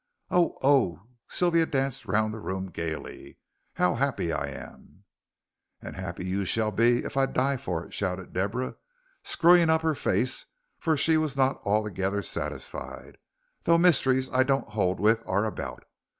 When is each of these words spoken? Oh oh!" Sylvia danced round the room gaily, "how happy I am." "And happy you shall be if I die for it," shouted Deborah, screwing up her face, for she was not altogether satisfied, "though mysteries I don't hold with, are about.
Oh 0.31 0.57
oh!" 0.63 1.03
Sylvia 1.29 1.67
danced 1.67 2.07
round 2.07 2.33
the 2.33 2.39
room 2.39 2.71
gaily, 2.71 3.37
"how 3.75 3.93
happy 3.93 4.31
I 4.33 4.47
am." 4.47 5.03
"And 5.79 5.95
happy 5.95 6.25
you 6.25 6.43
shall 6.43 6.71
be 6.71 7.03
if 7.03 7.17
I 7.17 7.27
die 7.27 7.55
for 7.55 7.85
it," 7.85 7.93
shouted 7.93 8.33
Deborah, 8.33 8.77
screwing 9.21 9.69
up 9.69 9.83
her 9.83 9.93
face, 9.93 10.47
for 10.79 10.97
she 10.97 11.17
was 11.17 11.37
not 11.37 11.61
altogether 11.65 12.23
satisfied, 12.23 13.19
"though 13.65 13.77
mysteries 13.77 14.27
I 14.31 14.41
don't 14.41 14.69
hold 14.69 14.99
with, 14.99 15.21
are 15.27 15.45
about. 15.45 15.85